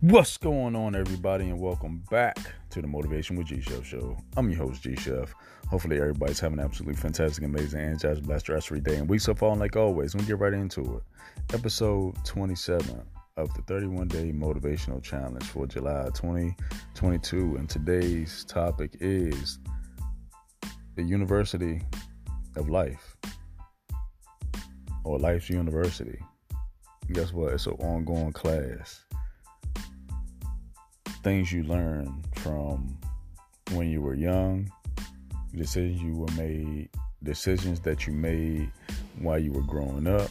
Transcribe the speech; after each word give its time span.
What's 0.00 0.36
going 0.36 0.76
on, 0.76 0.94
everybody, 0.94 1.46
and 1.46 1.58
welcome 1.58 2.04
back 2.08 2.38
to 2.70 2.80
the 2.80 2.86
Motivation 2.86 3.34
with 3.34 3.48
G 3.48 3.60
Chef 3.60 3.84
show. 3.84 4.16
I'm 4.36 4.48
your 4.48 4.60
host, 4.60 4.84
G 4.84 4.94
Chef. 4.94 5.34
Hopefully, 5.66 5.96
everybody's 5.96 6.38
having 6.38 6.60
an 6.60 6.64
absolutely 6.64 6.94
fantastic, 6.94 7.42
amazing, 7.42 7.80
and 7.80 7.98
just 7.98 8.22
blessed 8.22 8.44
stress-free 8.44 8.78
day. 8.78 8.94
And 8.94 9.08
weeks 9.08 9.24
so 9.24 9.34
far, 9.34 9.56
like 9.56 9.74
always, 9.74 10.14
we 10.14 10.22
get 10.22 10.38
right 10.38 10.52
into 10.52 10.98
it. 10.98 11.02
Episode 11.52 12.14
27 12.24 13.02
of 13.38 13.52
the 13.54 13.62
31 13.62 14.06
Day 14.06 14.30
Motivational 14.30 15.02
Challenge 15.02 15.42
for 15.42 15.66
July 15.66 16.04
2022. 16.14 17.56
And 17.56 17.68
today's 17.68 18.44
topic 18.44 18.96
is 19.00 19.58
the 20.94 21.02
University 21.02 21.82
of 22.54 22.68
Life 22.68 23.16
or 25.02 25.18
Life's 25.18 25.50
University. 25.50 26.20
Guess 27.12 27.32
what? 27.32 27.54
It's 27.54 27.66
an 27.66 27.72
ongoing 27.80 28.32
class 28.32 29.04
things 31.28 31.52
you 31.52 31.62
learn 31.64 32.24
from 32.36 32.96
when 33.72 33.90
you 33.90 34.00
were 34.00 34.14
young, 34.14 34.66
decisions 35.54 36.00
you 36.00 36.14
were 36.14 36.32
made, 36.38 36.88
decisions 37.22 37.80
that 37.80 38.06
you 38.06 38.14
made 38.14 38.72
while 39.18 39.38
you 39.38 39.52
were 39.52 39.60
growing 39.60 40.06
up, 40.06 40.30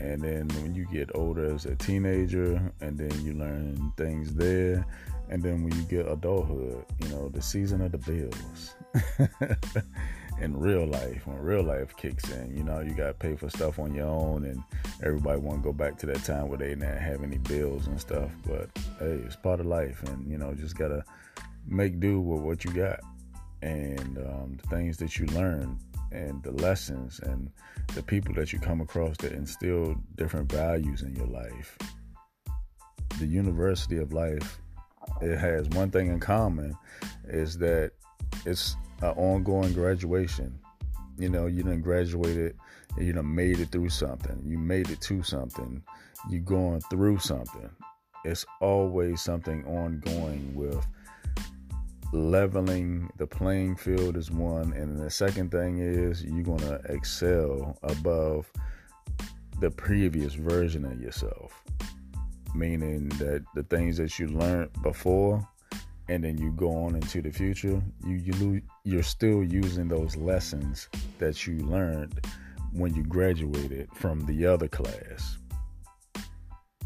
and 0.00 0.20
then 0.20 0.46
when 0.60 0.74
you 0.74 0.84
get 0.92 1.08
older 1.14 1.54
as 1.54 1.64
a 1.64 1.74
teenager, 1.76 2.60
and 2.82 2.98
then 2.98 3.10
you 3.24 3.32
learn 3.32 3.90
things 3.96 4.34
there, 4.34 4.84
and 5.30 5.42
then 5.42 5.64
when 5.64 5.74
you 5.74 5.82
get 5.84 6.06
adulthood, 6.06 6.84
you 7.00 7.08
know, 7.08 7.30
the 7.30 7.40
season 7.40 7.80
of 7.80 7.92
the 7.92 7.96
bills. 7.96 8.74
in 10.42 10.54
real 10.54 10.86
life, 10.86 11.26
when 11.26 11.38
real 11.38 11.62
life 11.62 11.96
kicks 11.96 12.30
in, 12.32 12.54
you 12.54 12.62
know, 12.62 12.80
you 12.80 12.92
got 12.92 13.06
to 13.06 13.14
pay 13.14 13.34
for 13.34 13.48
stuff 13.48 13.78
on 13.78 13.94
your 13.94 14.08
own, 14.08 14.44
and 14.44 14.62
everybody 15.02 15.38
want 15.40 15.62
to 15.62 15.64
go 15.64 15.72
back 15.72 15.96
to 15.98 16.06
that 16.06 16.24
time 16.24 16.48
where 16.48 16.58
they 16.58 16.70
didn't 16.70 16.98
have 16.98 17.22
any 17.22 17.38
bills 17.38 17.86
and 17.86 18.00
stuff. 18.00 18.30
But 18.46 18.68
hey, 18.98 19.20
it's 19.24 19.36
part 19.36 19.60
of 19.60 19.66
life, 19.66 20.02
and 20.04 20.30
you 20.30 20.38
know, 20.38 20.54
just 20.54 20.76
gotta 20.76 21.04
make 21.66 22.00
do 22.00 22.20
with 22.20 22.40
what 22.42 22.64
you 22.64 22.72
got, 22.72 23.00
and 23.62 24.18
um, 24.18 24.58
the 24.60 24.68
things 24.68 24.96
that 24.98 25.18
you 25.18 25.26
learn, 25.26 25.78
and 26.10 26.42
the 26.42 26.52
lessons, 26.52 27.20
and 27.20 27.50
the 27.94 28.02
people 28.02 28.34
that 28.34 28.52
you 28.52 28.58
come 28.58 28.80
across 28.80 29.16
that 29.18 29.32
instill 29.32 29.96
different 30.16 30.50
values 30.50 31.02
in 31.02 31.14
your 31.14 31.26
life. 31.26 31.76
The 33.18 33.26
University 33.26 33.98
of 33.98 34.12
Life, 34.12 34.60
it 35.20 35.36
has 35.38 35.68
one 35.70 35.90
thing 35.90 36.08
in 36.08 36.20
common, 36.20 36.76
is 37.26 37.58
that 37.58 37.92
it's 38.44 38.76
an 39.02 39.10
ongoing 39.10 39.72
graduation. 39.72 40.58
You 41.18 41.28
know, 41.28 41.46
you 41.46 41.62
didn't 41.62 41.82
graduate 41.82 42.54
and 42.96 43.06
you 43.06 43.12
done 43.12 43.34
made 43.34 43.60
it 43.60 43.70
through 43.70 43.90
something. 43.90 44.40
You 44.44 44.56
made 44.56 44.90
it 44.90 45.00
to 45.02 45.22
something. 45.22 45.82
You're 46.30 46.40
going 46.40 46.80
through 46.82 47.18
something. 47.18 47.70
It's 48.24 48.46
always 48.60 49.20
something 49.20 49.64
ongoing 49.66 50.54
with 50.54 50.84
leveling 52.12 53.10
the 53.18 53.26
playing 53.26 53.76
field 53.76 54.16
is 54.16 54.30
one 54.30 54.72
and 54.72 54.98
the 54.98 55.10
second 55.10 55.50
thing 55.50 55.78
is 55.78 56.24
you're 56.24 56.42
going 56.42 56.58
to 56.58 56.80
excel 56.88 57.78
above 57.82 58.50
the 59.60 59.70
previous 59.70 60.32
version 60.32 60.86
of 60.86 60.98
yourself 60.98 61.62
meaning 62.54 63.10
that 63.10 63.44
the 63.54 63.62
things 63.64 63.98
that 63.98 64.18
you 64.18 64.26
learned 64.28 64.70
before 64.82 65.46
and 66.08 66.24
then 66.24 66.38
you 66.38 66.50
go 66.52 66.72
on 66.84 66.94
into 66.94 67.20
the 67.20 67.30
future, 67.30 67.82
you 68.04 68.16
you 68.16 68.62
you're 68.84 69.02
still 69.02 69.44
using 69.44 69.88
those 69.88 70.16
lessons 70.16 70.88
that 71.18 71.46
you 71.46 71.58
learned 71.58 72.20
when 72.72 72.94
you 72.94 73.02
graduated 73.04 73.88
from 73.94 74.24
the 74.26 74.46
other 74.46 74.68
class. 74.68 75.38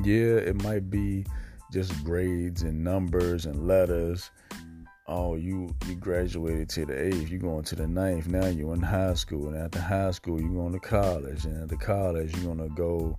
Yeah, 0.03 0.37
it 0.37 0.63
might 0.63 0.91
be 0.91 1.25
just 1.73 2.05
grades 2.05 2.63
and 2.63 2.83
numbers 2.83 3.47
and 3.47 3.67
letters. 3.67 4.31
Oh, 5.07 5.37
you 5.37 5.75
you 5.87 5.95
graduated 5.95 6.69
to 6.71 6.87
the 6.87 7.07
eighth, 7.07 7.31
you're 7.31 7.41
going 7.41 7.65
to 7.65 7.77
the 7.77 7.87
ninth. 7.87 8.27
Now 8.27 8.47
you're 8.47 8.75
in 8.75 8.83
high 8.83 9.15
school, 9.15 9.49
and 9.49 9.57
after 9.57 9.81
high 9.81 10.11
school, 10.11 10.41
you're 10.41 10.51
going 10.55 10.73
to 10.73 10.81
college, 10.81 11.45
and 11.45 11.63
after 11.63 11.77
college, 11.77 12.37
you're 12.37 12.55
gonna 12.55 12.71
go. 12.71 13.19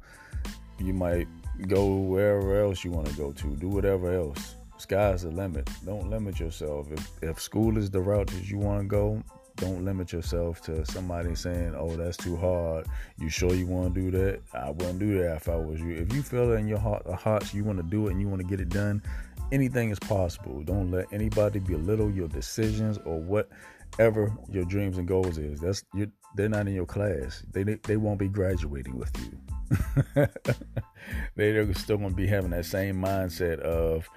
You 0.80 0.94
might 0.94 1.28
go 1.68 1.96
wherever 1.96 2.60
else 2.60 2.84
you 2.84 2.92
want 2.92 3.08
to 3.08 3.14
go 3.14 3.32
to, 3.32 3.56
do 3.56 3.70
whatever 3.70 4.12
else 4.12 4.56
sky's 4.84 5.24
the 5.24 5.32
limit. 5.32 5.70
Don't 5.86 6.10
limit 6.10 6.40
yourself. 6.40 6.92
If 6.92 7.10
if 7.22 7.42
school 7.42 7.78
is 7.78 7.90
the 7.90 8.02
route 8.02 8.28
that 8.28 8.50
you 8.50 8.58
want 8.58 8.82
to 8.82 8.88
go, 8.88 9.24
don't 9.56 9.86
limit 9.86 10.12
yourself 10.12 10.62
to 10.64 10.86
somebody 10.86 11.36
saying, 11.36 11.74
"Oh, 11.76 11.96
that's 11.96 12.18
too 12.18 12.36
hard." 12.36 12.86
You 13.18 13.30
sure 13.30 13.54
you 13.56 13.66
want 13.66 13.96
to 13.96 14.02
do 14.02 14.12
that? 14.12 14.42
I 14.54 14.70
wouldn't 14.70 15.00
do 15.00 15.18
that 15.20 15.38
if 15.38 15.50
I 15.50 15.56
was 15.56 15.80
you. 15.80 15.96
If 15.96 16.14
you 16.14 16.22
feel 16.22 16.52
it 16.52 16.58
in 16.58 16.68
your 16.68 16.80
heart, 16.80 17.06
the 17.06 17.16
hearts, 17.16 17.54
you 17.54 17.64
want 17.64 17.78
to 17.78 17.84
do 17.84 18.08
it 18.08 18.12
and 18.12 18.22
you 18.22 18.28
want 18.28 18.42
to 18.42 18.48
get 18.48 18.60
it 18.60 18.70
done. 18.70 19.02
Anything 19.52 19.90
is 19.90 20.00
possible. 20.00 20.64
Don't 20.64 20.92
let 20.92 21.12
anybody 21.14 21.60
belittle 21.60 22.12
your 22.12 22.28
decisions 22.28 22.98
or 23.06 23.20
whatever 23.20 24.36
your 24.50 24.66
dreams 24.66 24.98
and 24.98 25.08
goals 25.08 25.38
is. 25.38 25.60
That's 25.62 25.84
you. 25.94 26.12
They're 26.36 26.50
not 26.50 26.68
in 26.68 26.74
your 26.74 26.88
class. 26.88 27.44
They 27.52 27.64
they 27.64 27.98
won't 27.98 28.20
be 28.20 28.28
graduating 28.28 28.98
with 28.98 29.12
you. 29.20 29.40
they're 31.36 31.74
still 31.74 31.98
gonna 31.98 32.14
be 32.14 32.28
having 32.28 32.52
that 32.52 32.66
same 32.66 33.02
mindset 33.02 33.60
of 33.60 34.10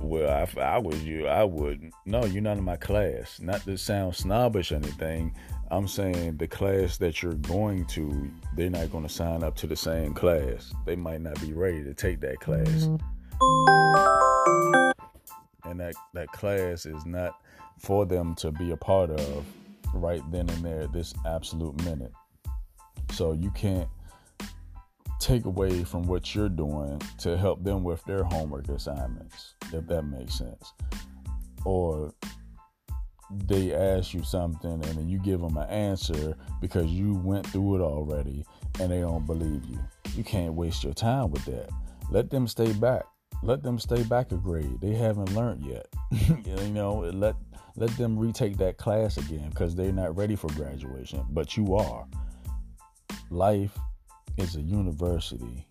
well, 0.00 0.42
if 0.42 0.56
I 0.56 0.78
was 0.78 1.02
you, 1.02 1.26
I 1.26 1.44
would. 1.44 1.90
No, 2.06 2.24
you're 2.24 2.42
not 2.42 2.58
in 2.58 2.64
my 2.64 2.76
class. 2.76 3.40
Not 3.40 3.62
to 3.62 3.76
sound 3.76 4.14
snobbish 4.14 4.72
or 4.72 4.76
anything. 4.76 5.34
I'm 5.70 5.88
saying 5.88 6.36
the 6.36 6.48
class 6.48 6.96
that 6.98 7.22
you're 7.22 7.34
going 7.34 7.84
to, 7.86 8.30
they're 8.56 8.70
not 8.70 8.90
going 8.90 9.06
to 9.06 9.12
sign 9.12 9.42
up 9.42 9.56
to 9.56 9.66
the 9.66 9.76
same 9.76 10.14
class. 10.14 10.72
They 10.86 10.96
might 10.96 11.20
not 11.20 11.40
be 11.40 11.52
ready 11.52 11.84
to 11.84 11.94
take 11.94 12.20
that 12.20 12.40
class. 12.40 12.88
And 15.64 15.80
that, 15.80 15.94
that 16.14 16.28
class 16.28 16.86
is 16.86 17.04
not 17.04 17.40
for 17.78 18.06
them 18.06 18.34
to 18.36 18.50
be 18.52 18.70
a 18.70 18.76
part 18.76 19.10
of 19.10 19.44
right 19.92 20.22
then 20.30 20.48
and 20.48 20.64
there, 20.64 20.86
this 20.86 21.12
absolute 21.26 21.84
minute. 21.84 22.12
So 23.12 23.32
you 23.32 23.50
can't 23.50 23.88
take 25.18 25.44
away 25.44 25.84
from 25.84 26.04
what 26.04 26.34
you're 26.34 26.48
doing 26.48 27.00
to 27.18 27.36
help 27.36 27.62
them 27.64 27.82
with 27.82 28.04
their 28.04 28.24
homework 28.24 28.68
assignments, 28.68 29.54
if 29.72 29.86
that 29.86 30.02
makes 30.02 30.34
sense. 30.34 30.72
Or 31.64 32.14
they 33.30 33.74
ask 33.74 34.14
you 34.14 34.22
something 34.22 34.72
and 34.72 34.82
then 34.82 35.08
you 35.08 35.18
give 35.18 35.40
them 35.40 35.56
an 35.56 35.68
answer 35.68 36.36
because 36.60 36.86
you 36.86 37.14
went 37.14 37.46
through 37.46 37.76
it 37.76 37.80
already 37.80 38.44
and 38.80 38.90
they 38.90 39.00
don't 39.00 39.26
believe 39.26 39.64
you. 39.66 39.78
You 40.14 40.24
can't 40.24 40.54
waste 40.54 40.84
your 40.84 40.94
time 40.94 41.30
with 41.30 41.44
that. 41.44 41.68
Let 42.10 42.30
them 42.30 42.46
stay 42.46 42.72
back. 42.72 43.04
Let 43.42 43.62
them 43.62 43.78
stay 43.78 44.02
back 44.02 44.32
a 44.32 44.36
grade. 44.36 44.80
They 44.80 44.94
haven't 44.94 45.34
learned 45.34 45.64
yet. 45.64 45.86
you 46.46 46.68
know, 46.70 47.00
let 47.12 47.36
let 47.76 47.90
them 47.96 48.18
retake 48.18 48.56
that 48.56 48.76
class 48.76 49.18
again 49.18 49.50
because 49.50 49.76
they're 49.76 49.92
not 49.92 50.16
ready 50.16 50.34
for 50.34 50.48
graduation, 50.54 51.24
but 51.30 51.56
you 51.56 51.76
are. 51.76 52.06
Life 53.30 53.78
is 54.38 54.56
a 54.56 54.62
university 54.62 55.66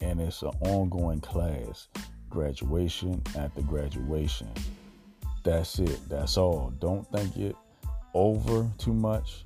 and 0.00 0.20
it's 0.20 0.42
an 0.42 0.50
ongoing 0.60 1.20
class, 1.20 1.88
graduation 2.28 3.22
after 3.38 3.62
graduation. 3.62 4.48
That's 5.44 5.78
it. 5.78 6.00
That's 6.08 6.36
all. 6.36 6.72
Don't 6.78 7.10
think 7.12 7.36
it 7.36 7.56
over 8.14 8.68
too 8.78 8.92
much. 8.92 9.44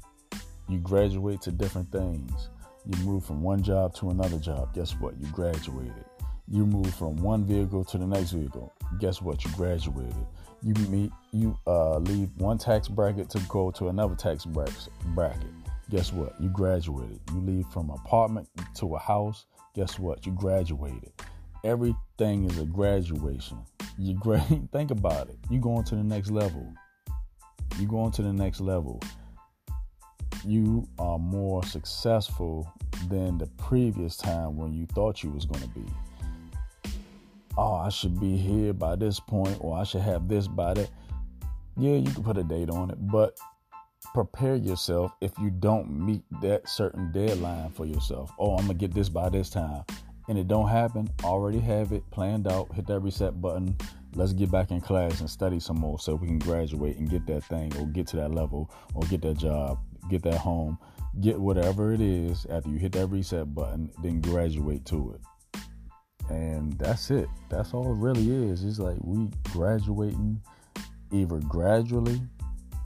You 0.69 0.79
graduate 0.79 1.41
to 1.43 1.53
different 1.53 1.91
things. 1.93 2.49
You 2.87 3.05
move 3.05 3.25
from 3.25 3.43
one 3.43 3.63
job 3.63 3.95
to 3.97 4.11
another 4.11 4.39
job. 4.39 4.75
Guess 4.75 4.93
what? 5.01 5.19
You 5.21 5.27
graduated. 5.29 6.05
You 6.49 6.65
move 6.65 6.95
from 6.95 7.17
one 7.17 7.45
vehicle 7.45 7.85
to 7.85 7.99
the 7.99 8.07
next 8.07 8.31
vehicle. 8.31 8.73
Guess 9.01 9.21
what? 9.21 9.45
You 9.45 9.51
graduated. 9.53 10.15
You 10.63 10.75
meet. 10.89 11.13
You 11.33 11.59
uh, 11.67 11.99
leave 11.99 12.31
one 12.37 12.59
tax 12.59 12.89
bracket 12.89 13.29
to 13.31 13.41
go 13.49 13.71
to 13.73 13.89
another 13.89 14.15
tax 14.15 14.45
bracket 14.45 15.53
guess 15.91 16.13
what? 16.13 16.41
You 16.41 16.49
graduated. 16.49 17.21
You 17.33 17.41
leave 17.41 17.67
from 17.69 17.91
apartment 17.91 18.49
to 18.77 18.97
a 18.97 18.99
house. 18.99 19.47
Guess 19.75 19.99
what? 19.99 20.27
You 20.27 20.33
graduated. 20.33 21.13
Everything 21.65 22.45
is 22.45 22.59
a 22.59 22.65
graduation. 22.65 23.59
You 23.99 24.15
gra- 24.15 24.41
think 24.73 24.91
about 24.91 25.29
it. 25.29 25.39
You 25.51 25.61
going 25.61 25.85
to 25.85 25.95
the 25.95 26.05
next 26.05 26.31
level. 26.31 26.73
You 27.79 27.87
going 27.87 28.13
to 28.13 28.23
the 28.23 28.33
next 28.33 28.61
level. 28.61 29.01
You 30.45 30.89
are 30.99 31.19
more 31.19 31.65
successful 31.65 32.73
than 33.09 33.39
the 33.39 33.47
previous 33.59 34.17
time 34.17 34.57
when 34.57 34.73
you 34.73 34.87
thought 34.87 35.23
you 35.23 35.31
was 35.31 35.45
going 35.45 35.63
to 35.63 35.69
be. 35.69 35.85
Oh, 37.59 37.75
I 37.75 37.89
should 37.89 38.21
be 38.21 38.37
here 38.37 38.73
by 38.73 38.97
this 38.97 39.19
point, 39.19 39.57
or 39.61 39.79
I 39.79 39.85
should 39.85 40.03
have 40.03 40.29
this 40.29 40.47
by 40.47 40.75
that. 40.75 40.91
Yeah, 41.77 41.97
you 41.97 42.11
can 42.11 42.23
put 42.23 42.39
a 42.39 42.45
date 42.45 42.71
on 42.71 42.91
it, 42.91 42.99
but 43.01 43.39
prepare 44.15 44.57
yourself 44.57 45.13
if 45.21 45.33
you 45.39 45.51
don't 45.51 45.91
meet 45.91 46.23
that 46.43 46.69
certain 46.69 47.13
deadline 47.13 47.71
for 47.71 47.87
yourself. 47.87 48.31
Oh, 48.39 48.57
I'm 48.57 48.67
gonna 48.67 48.75
get 48.75 48.95
this 48.95 49.09
by 49.09 49.29
this 49.29 49.51
time, 49.51 49.85
and 50.29 50.39
it 50.39 50.49
don't 50.49 50.69
happen. 50.69 51.09
Already 51.25 51.61
have 51.61 51.93
it 51.93 52.09
planned 52.11 52.47
out. 52.47 52.73
Hit 52.75 52.87
that 52.87 53.01
reset 53.01 53.41
button. 53.41 53.77
Let's 54.15 54.33
get 54.33 54.51
back 54.51 54.71
in 54.71 54.81
class 54.81 55.21
and 55.21 55.29
study 55.29 55.61
some 55.61 55.79
more 55.79 55.99
so 55.99 56.15
we 56.15 56.27
can 56.27 56.39
graduate 56.39 56.97
and 56.97 57.11
get 57.11 57.27
that 57.27 57.45
thing 57.45 57.77
or 57.77 57.87
get 57.87 58.07
to 58.09 58.17
that 58.17 58.33
level 58.33 58.71
or 58.95 59.03
get 59.03 59.21
that 59.23 59.37
job, 59.37 59.79
get 60.09 60.23
that 60.23 60.39
home, 60.39 60.79
get 61.21 61.39
whatever 61.39 61.93
it 61.93 62.01
is 62.01 62.47
after 62.49 62.71
you 62.71 62.79
hit 62.79 62.93
that 62.93 63.09
reset 63.09 63.55
button, 63.55 63.91
then 64.03 64.23
graduate 64.23 64.87
to 64.87 65.15
it. 65.15 65.61
And 66.31 66.73
that's 66.79 67.11
it. 67.11 67.29
That's 67.51 67.75
all 67.75 67.93
it 67.93 67.99
really 67.99 68.51
is. 68.51 68.65
It's 68.65 68.79
like 68.79 68.97
we 69.03 69.29
graduating 69.53 70.41
either 71.13 71.39
gradually, 71.41 72.21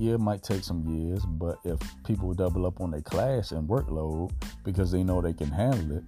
yeah, 0.01 0.15
it 0.15 0.21
might 0.21 0.43
take 0.43 0.65
some 0.65 0.83
years, 0.87 1.23
but 1.27 1.59
if 1.63 1.79
people 2.05 2.33
double 2.33 2.65
up 2.65 2.81
on 2.81 2.91
their 2.91 3.03
class 3.03 3.53
and 3.53 3.69
workload 3.69 4.33
because 4.65 4.91
they 4.91 5.03
know 5.03 5.21
they 5.21 5.35
can 5.35 5.51
handle 5.51 5.99
it, 5.99 6.05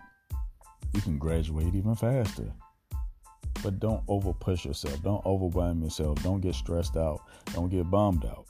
you 0.94 1.02
can 1.02 1.18
graduate 1.18 1.74
even 1.74 1.94
faster. 1.94 2.50
But 3.62 3.80
don't 3.80 4.02
over 4.08 4.32
push 4.32 4.64
yourself. 4.64 5.02
Don't 5.02 5.24
overwhelm 5.26 5.82
yourself. 5.82 6.22
Don't 6.22 6.40
get 6.40 6.54
stressed 6.54 6.96
out. 6.96 7.20
Don't 7.52 7.68
get 7.68 7.90
bummed 7.90 8.24
out. 8.24 8.46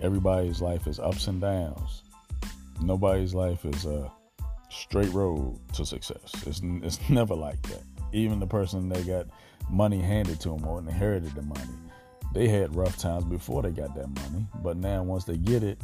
Everybody's 0.00 0.62
life 0.62 0.86
is 0.86 0.98
ups 0.98 1.26
and 1.26 1.42
downs. 1.42 2.02
Nobody's 2.80 3.34
life 3.34 3.66
is 3.66 3.84
a 3.84 4.10
straight 4.70 5.12
road 5.12 5.58
to 5.74 5.84
success. 5.84 6.32
It's, 6.46 6.62
it's 6.64 7.10
never 7.10 7.34
like 7.34 7.60
that. 7.64 7.82
Even 8.14 8.40
the 8.40 8.46
person 8.46 8.88
that 8.88 9.06
got 9.06 9.26
money 9.68 10.00
handed 10.00 10.40
to 10.40 10.48
them 10.48 10.66
or 10.66 10.78
inherited 10.78 11.34
the 11.34 11.42
money, 11.42 11.76
they 12.36 12.48
had 12.48 12.74
rough 12.76 12.96
times 12.98 13.24
before 13.24 13.62
they 13.62 13.70
got 13.70 13.94
that 13.94 14.08
money. 14.08 14.46
But 14.62 14.76
now 14.76 15.02
once 15.02 15.24
they 15.24 15.36
get 15.36 15.62
it, 15.62 15.80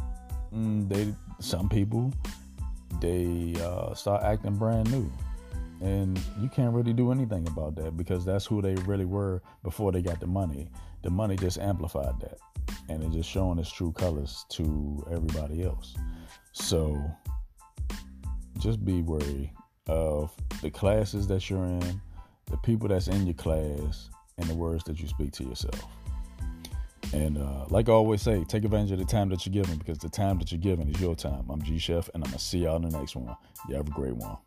mm, 0.53 0.87
they 0.87 1.13
some 1.39 1.67
people 1.67 2.13
they 3.01 3.55
uh, 3.61 3.93
start 3.95 4.23
acting 4.23 4.55
brand 4.55 4.91
new 4.91 5.11
and 5.81 6.17
you 6.39 6.47
can't 6.47 6.73
really 6.73 6.93
do 6.93 7.11
anything 7.11 7.45
about 7.47 7.75
that 7.75 7.97
because 7.97 8.23
that's 8.23 8.45
who 8.45 8.61
they 8.61 8.75
really 8.85 9.05
were 9.05 9.41
before 9.63 9.91
they 9.91 10.01
got 10.01 10.19
the 10.19 10.27
money. 10.27 10.69
The 11.01 11.09
money 11.09 11.35
just 11.35 11.57
amplified 11.57 12.21
that, 12.21 12.37
and 12.87 13.03
it's 13.03 13.13
just 13.13 13.29
showing 13.29 13.59
its 13.59 13.71
true 13.71 13.91
colors 13.91 14.45
to 14.51 15.05
everybody 15.11 15.63
else. 15.63 15.95
So 16.53 17.03
just 18.59 18.85
be 18.85 19.01
wary 19.01 19.51
of 19.87 20.33
the 20.61 20.69
classes 20.69 21.27
that 21.27 21.49
you're 21.49 21.65
in, 21.65 22.01
the 22.49 22.57
people 22.57 22.87
that's 22.87 23.09
in 23.09 23.27
your 23.27 23.33
class, 23.33 24.09
and 24.37 24.47
the 24.47 24.55
words 24.55 24.85
that 24.85 25.01
you 25.01 25.07
speak 25.09 25.33
to 25.33 25.43
yourself. 25.43 25.85
And 27.13 27.37
uh, 27.37 27.65
like 27.69 27.89
I 27.89 27.91
always 27.91 28.23
say, 28.23 28.43
take 28.47 28.63
advantage 28.63 28.91
of 28.91 28.97
the 28.97 29.05
time 29.05 29.29
that 29.29 29.45
you're 29.45 29.53
given 29.53 29.77
because 29.77 29.99
the 29.99 30.09
time 30.09 30.39
that 30.39 30.51
you're 30.51 30.59
given 30.59 30.89
is 30.89 30.99
your 30.99 31.15
time. 31.15 31.45
I'm 31.49 31.61
G 31.61 31.77
Chef, 31.77 32.09
and 32.13 32.23
I'm 32.23 32.29
going 32.29 32.39
to 32.39 32.43
see 32.43 32.59
y'all 32.59 32.77
in 32.77 32.89
the 32.89 32.97
next 32.97 33.15
one. 33.15 33.35
You 33.69 33.75
have 33.75 33.87
a 33.87 33.91
great 33.91 34.15
one. 34.15 34.37